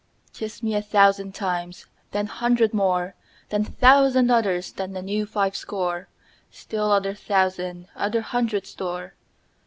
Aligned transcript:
Kiss 0.33 0.63
me 0.63 0.73
a 0.73 0.81
thousand 0.81 1.35
times, 1.35 1.85
then 2.09 2.25
hundred 2.25 2.73
more, 2.73 3.13
Then 3.49 3.63
thousand 3.63 4.31
others, 4.31 4.71
then 4.71 4.95
a 4.97 5.01
new 5.03 5.27
five 5.27 5.55
score, 5.55 6.07
Still 6.49 6.91
other 6.91 7.13
thousand 7.13 7.87
other 7.95 8.21
hundred 8.21 8.65
store. 8.65 9.13